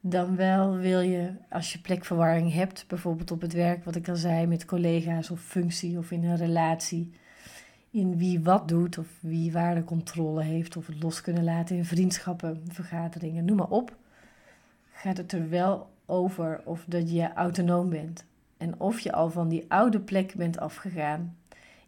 Dan 0.00 0.36
wel 0.36 0.76
wil 0.76 1.00
je, 1.00 1.32
als 1.50 1.72
je 1.72 1.80
plekverwarring 1.80 2.52
hebt, 2.52 2.84
bijvoorbeeld 2.86 3.30
op 3.30 3.40
het 3.40 3.52
werk, 3.52 3.84
wat 3.84 3.94
ik 3.94 4.08
al 4.08 4.16
zei, 4.16 4.46
met 4.46 4.64
collega's 4.64 5.30
of 5.30 5.40
functie 5.40 5.98
of 5.98 6.10
in 6.10 6.24
een 6.24 6.36
relatie, 6.36 7.12
in 7.90 8.18
wie 8.18 8.40
wat 8.40 8.68
doet 8.68 8.98
of 8.98 9.06
wie 9.20 9.52
waar 9.52 9.74
de 9.74 9.84
controle 9.84 10.42
heeft 10.42 10.76
of 10.76 10.86
het 10.86 11.02
los 11.02 11.20
kunnen 11.20 11.44
laten 11.44 11.76
in 11.76 11.84
vriendschappen, 11.84 12.62
vergaderingen, 12.68 13.44
noem 13.44 13.56
maar 13.56 13.68
op, 13.70 13.96
gaat 14.92 15.16
het 15.16 15.32
er 15.32 15.48
wel 15.48 15.90
over 16.06 16.60
of 16.64 16.84
dat 16.88 17.10
je 17.10 17.32
autonoom 17.32 17.88
bent. 17.88 18.24
En 18.56 18.80
of 18.80 19.00
je 19.00 19.12
al 19.12 19.30
van 19.30 19.48
die 19.48 19.64
oude 19.68 20.00
plek 20.00 20.34
bent 20.34 20.58
afgegaan 20.58 21.36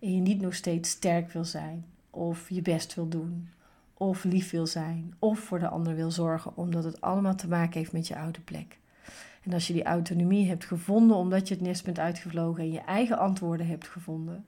en 0.01 0.15
je 0.15 0.21
niet 0.21 0.41
nog 0.41 0.55
steeds 0.55 0.91
sterk 0.91 1.31
wil 1.31 1.45
zijn, 1.45 1.85
of 2.11 2.49
je 2.51 2.63
best 2.63 2.95
wil 2.95 3.09
doen, 3.09 3.49
of 4.03 4.25
lief 4.25 4.51
wil 4.51 4.67
zijn, 4.67 5.15
of 5.19 5.39
voor 5.39 5.59
de 5.59 5.69
ander 5.69 5.95
wil 5.95 6.11
zorgen, 6.11 6.57
omdat 6.57 6.85
het 6.85 7.01
allemaal 7.01 7.35
te 7.35 7.49
maken 7.49 7.79
heeft 7.79 7.93
met 7.93 8.09
je 8.09 8.19
oude 8.19 8.41
plek. 8.41 8.79
En 9.43 9.53
als 9.53 9.67
je 9.67 9.73
die 9.73 9.85
autonomie 9.85 10.49
hebt 10.49 10.65
gevonden 10.65 11.17
omdat 11.17 11.49
je 11.49 11.55
het 11.55 11.63
nest 11.63 11.85
bent 11.85 11.99
uitgevlogen 11.99 12.63
en 12.63 12.73
je 12.73 12.81
eigen 12.81 13.19
antwoorden 13.19 13.67
hebt 13.67 13.89
gevonden 13.89 14.47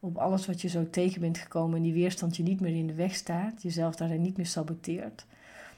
op 0.00 0.16
alles 0.16 0.46
wat 0.46 0.60
je 0.60 0.68
zo 0.68 0.90
tegen 0.90 1.20
bent 1.20 1.38
gekomen 1.38 1.76
en 1.76 1.82
die 1.82 1.92
weerstand 1.92 2.36
je 2.36 2.42
niet 2.42 2.60
meer 2.60 2.74
in 2.74 2.86
de 2.86 2.94
weg 2.94 3.14
staat, 3.14 3.62
jezelf 3.62 3.96
daarin 3.96 4.22
niet 4.22 4.36
meer 4.36 4.46
saboteert, 4.46 5.26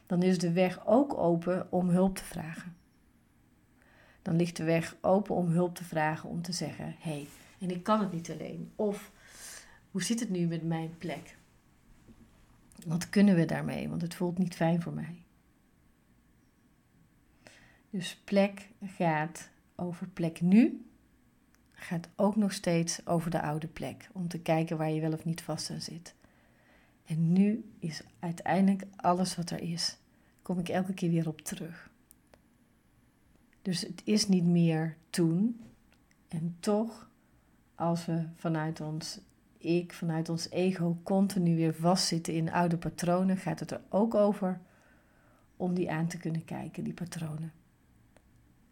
dan 0.06 0.22
is 0.22 0.38
de 0.38 0.52
weg 0.52 0.86
ook 0.86 1.18
open 1.18 1.66
om 1.70 1.88
hulp 1.88 2.16
te 2.16 2.24
vragen. 2.24 2.76
Dan 4.22 4.36
ligt 4.36 4.56
de 4.56 4.64
weg 4.64 4.96
open 5.00 5.34
om 5.34 5.48
hulp 5.48 5.74
te 5.74 5.84
vragen, 5.84 6.28
om 6.28 6.42
te 6.42 6.52
zeggen: 6.52 6.84
hé, 6.84 7.10
hey, 7.10 7.26
en 7.60 7.70
ik 7.70 7.82
kan 7.82 8.00
het 8.00 8.12
niet 8.12 8.30
alleen. 8.30 8.70
Of 8.76 9.10
hoe 9.90 10.02
zit 10.02 10.20
het 10.20 10.30
nu 10.30 10.46
met 10.46 10.62
mijn 10.62 10.94
plek? 10.98 11.38
Wat 12.86 13.10
kunnen 13.10 13.34
we 13.34 13.44
daarmee? 13.44 13.88
Want 13.88 14.02
het 14.02 14.14
voelt 14.14 14.38
niet 14.38 14.54
fijn 14.54 14.82
voor 14.82 14.92
mij. 14.92 15.22
Dus 17.90 18.20
plek 18.24 18.68
gaat 18.84 19.48
over 19.74 20.06
plek 20.06 20.40
nu, 20.40 20.84
gaat 21.72 22.08
ook 22.16 22.36
nog 22.36 22.52
steeds 22.52 23.06
over 23.06 23.30
de 23.30 23.42
oude 23.42 23.66
plek. 23.66 24.08
Om 24.12 24.28
te 24.28 24.38
kijken 24.38 24.76
waar 24.76 24.90
je 24.90 25.00
wel 25.00 25.12
of 25.12 25.24
niet 25.24 25.42
vast 25.42 25.70
aan 25.70 25.80
zit. 25.80 26.14
En 27.04 27.32
nu 27.32 27.70
is 27.78 28.02
uiteindelijk 28.18 28.82
alles 28.96 29.36
wat 29.36 29.50
er 29.50 29.60
is. 29.60 29.96
Kom 30.42 30.58
ik 30.58 30.68
elke 30.68 30.94
keer 30.94 31.10
weer 31.10 31.28
op 31.28 31.40
terug. 31.40 31.90
Dus 33.62 33.80
het 33.80 34.02
is 34.04 34.28
niet 34.28 34.44
meer 34.44 34.96
toen. 35.10 35.60
En 36.28 36.56
toch, 36.60 37.10
als 37.74 38.06
we 38.06 38.24
vanuit 38.36 38.80
ons 38.80 39.20
ik, 39.60 39.92
vanuit 39.92 40.28
ons 40.28 40.50
ego, 40.50 40.98
continu 41.02 41.56
weer 41.56 41.74
vastzitten 41.74 42.34
in 42.34 42.52
oude 42.52 42.76
patronen, 42.76 43.36
gaat 43.36 43.60
het 43.60 43.70
er 43.70 43.80
ook 43.88 44.14
over 44.14 44.60
om 45.56 45.74
die 45.74 45.90
aan 45.90 46.06
te 46.06 46.18
kunnen 46.18 46.44
kijken, 46.44 46.84
die 46.84 46.92
patronen. 46.92 47.52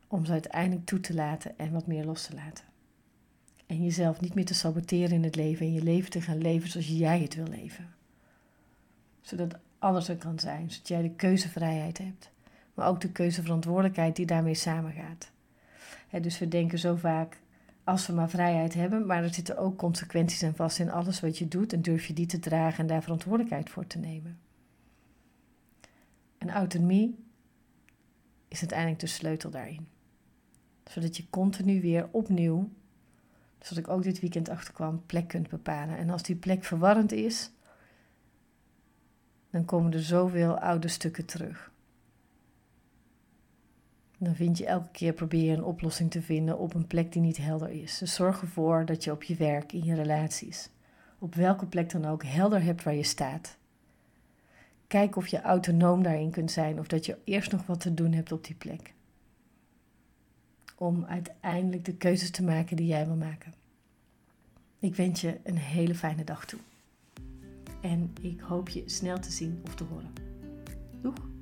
Om 0.07 0.25
ze 0.25 0.33
uiteindelijk 0.33 0.87
toe 0.87 1.01
te 1.01 1.15
laten 1.15 1.59
en 1.59 1.73
wat 1.73 1.87
meer 1.87 2.05
los 2.05 2.27
te 2.27 2.35
laten. 2.35 2.65
En 3.67 3.83
jezelf 3.83 4.21
niet 4.21 4.35
meer 4.35 4.45
te 4.45 4.55
saboteren 4.55 5.15
in 5.15 5.23
het 5.23 5.37
leven 5.37 5.67
en 5.67 5.73
je 5.73 5.83
leven 5.83 6.11
te 6.11 6.21
gaan 6.21 6.39
leven 6.39 6.69
zoals 6.69 6.89
jij 6.89 7.21
het 7.21 7.35
wil 7.35 7.47
leven. 7.47 7.95
Zodat 9.21 9.59
alles 9.79 10.09
er 10.09 10.17
kan 10.17 10.39
zijn, 10.39 10.71
zodat 10.71 10.89
jij 10.89 11.03
de 11.03 11.11
keuzevrijheid 11.11 11.99
hebt, 11.99 12.31
maar 12.75 12.89
ook 12.89 13.01
de 13.01 13.13
keuzeverantwoordelijkheid 13.13 14.17
die 14.17 14.27
daarmee 14.27 14.55
samengaat. 14.55 15.31
dus 16.23 16.39
we 16.39 16.49
denken 16.49 16.79
zo 16.79 16.95
vaak 16.95 17.39
als 17.89 18.07
we 18.07 18.13
maar 18.13 18.31
vrijheid 18.31 18.75
hebben, 18.75 19.07
maar 19.07 19.23
er 19.23 19.35
zitten 19.35 19.57
ook 19.57 19.77
consequenties 19.79 20.43
aan 20.43 20.55
vast 20.55 20.79
in 20.79 20.91
alles 20.91 21.21
wat 21.21 21.39
je 21.39 21.49
doet 21.49 21.73
en 21.73 21.83
durf 21.83 22.07
je 22.07 22.13
die 22.13 22.27
te 22.27 22.39
dragen 22.39 22.79
en 22.79 22.87
daar 22.87 23.03
verantwoordelijkheid 23.03 23.71
voor 23.71 23.87
te 23.87 23.99
nemen. 23.99 24.39
En 26.39 26.51
autonomie 26.51 27.25
is 28.49 28.61
uiteindelijk 28.61 29.01
de 29.01 29.07
sleutel 29.07 29.51
daarin. 29.51 29.89
Zodat 30.85 31.17
je 31.17 31.31
continu 31.31 31.81
weer 31.81 32.09
opnieuw, 32.11 32.69
zoals 33.59 33.79
ik 33.79 33.89
ook 33.89 34.03
dit 34.03 34.21
weekend 34.21 34.49
achterkwam, 34.49 35.03
plek 35.07 35.29
kunt 35.29 35.49
bepalen. 35.49 35.97
En 35.97 36.11
als 36.11 36.23
die 36.23 36.37
plek 36.37 36.65
verwarrend 36.65 37.13
is, 37.13 37.51
dan 39.51 39.65
komen 39.65 39.93
er 39.93 40.03
zoveel 40.03 40.59
oude 40.59 40.89
stukken 40.89 41.25
terug. 41.25 41.73
Dan 44.19 44.35
vind 44.35 44.59
je 44.59 44.67
elke 44.67 44.89
keer 44.93 45.13
proberen 45.13 45.59
een 45.59 45.65
oplossing 45.65 46.11
te 46.11 46.23
vinden 46.23 46.59
op 46.59 46.75
een 46.75 46.87
plek 46.87 47.13
die 47.13 47.23
niet 47.23 47.37
helder 47.37 47.71
is. 47.71 47.99
Dus 47.99 48.15
zorg 48.15 48.41
ervoor 48.41 48.85
dat 48.85 49.05
je 49.05 49.13
op 49.13 49.23
je 49.23 49.37
werk, 49.37 49.73
in 49.73 49.85
je 49.85 49.95
relaties, 49.95 50.71
op 51.19 51.35
welke 51.35 51.67
plek 51.67 51.91
dan 51.91 52.05
ook, 52.05 52.25
helder 52.25 52.63
hebt 52.63 52.83
waar 52.83 52.95
je 52.95 53.03
staat. 53.03 53.57
Kijk 54.87 55.17
of 55.17 55.27
je 55.27 55.41
autonoom 55.41 56.03
daarin 56.03 56.31
kunt 56.31 56.51
zijn 56.51 56.79
of 56.79 56.87
dat 56.87 57.07
je 57.07 57.19
eerst 57.25 57.53
nog 57.53 57.67
wat 57.67 57.81
te 57.81 57.95
doen 57.95 58.13
hebt 58.13 58.33
op 58.33 58.45
die 58.45 58.55
plek. 58.55 58.95
Om 60.77 61.05
uiteindelijk 61.05 61.85
de 61.85 61.95
keuzes 61.95 62.31
te 62.31 62.45
maken 62.45 62.77
die 62.77 62.87
jij 62.87 63.07
wil 63.07 63.17
maken. 63.17 63.55
Ik 64.79 64.95
wens 64.95 65.21
je 65.21 65.41
een 65.45 65.59
hele 65.59 65.95
fijne 65.95 66.25
dag 66.25 66.47
toe. 66.47 66.59
En 67.81 68.13
ik 68.21 68.41
hoop 68.41 68.69
je 68.69 68.83
snel 68.87 69.19
te 69.19 69.31
zien 69.31 69.61
of 69.65 69.75
te 69.75 69.85
horen. 69.85 70.13
Doeg! 71.01 71.38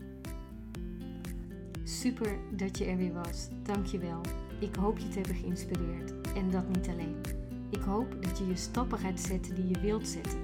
Super 1.88 2.38
dat 2.50 2.78
je 2.78 2.84
er 2.84 2.96
weer 2.96 3.12
was. 3.12 3.48
Dankjewel. 3.62 4.20
Ik 4.60 4.74
hoop 4.74 4.98
je 4.98 5.08
te 5.08 5.18
hebben 5.18 5.36
geïnspireerd. 5.36 6.32
En 6.34 6.50
dat 6.50 6.68
niet 6.68 6.88
alleen. 6.88 7.16
Ik 7.70 7.80
hoop 7.80 8.22
dat 8.22 8.38
je 8.38 8.46
je 8.46 8.56
stappen 8.56 8.98
gaat 8.98 9.20
zetten 9.20 9.54
die 9.54 9.68
je 9.68 9.80
wilt 9.80 10.08
zetten. 10.08 10.38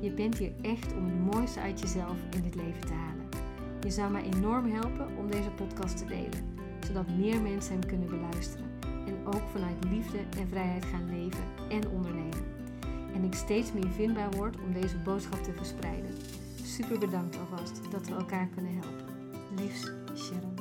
Je 0.00 0.10
bent 0.10 0.38
hier 0.38 0.52
echt 0.62 0.92
om 0.92 1.04
het 1.04 1.34
mooiste 1.34 1.60
uit 1.60 1.80
jezelf 1.80 2.16
in 2.30 2.42
dit 2.42 2.54
leven 2.54 2.80
te 2.80 2.92
halen. 2.92 3.28
Je 3.80 3.90
zou 3.90 4.12
mij 4.12 4.22
enorm 4.22 4.72
helpen 4.72 5.16
om 5.16 5.30
deze 5.30 5.50
podcast 5.50 5.96
te 5.96 6.04
delen, 6.04 6.56
zodat 6.86 7.08
meer 7.08 7.40
mensen 7.40 7.72
hem 7.72 7.86
kunnen 7.86 8.08
beluisteren 8.08 8.70
en 9.06 9.26
ook 9.26 9.42
vanuit 9.52 9.84
liefde 9.90 10.18
en 10.38 10.48
vrijheid 10.48 10.84
gaan 10.84 11.10
leven 11.10 11.44
en 11.68 11.88
ondernemen. 11.88 12.44
En 13.14 13.24
ik 13.24 13.34
steeds 13.34 13.72
meer 13.72 13.90
vindbaar 13.90 14.30
word 14.30 14.56
om 14.60 14.72
deze 14.72 14.98
boodschap 14.98 15.42
te 15.42 15.52
verspreiden. 15.52 16.14
Super 16.62 16.98
bedankt 16.98 17.38
alvast 17.38 17.80
dat 17.90 18.08
we 18.08 18.14
elkaar 18.14 18.48
kunnen 18.54 18.72
helpen. 18.72 19.14
Liefs, 19.56 19.92
Sharon. 20.14 20.53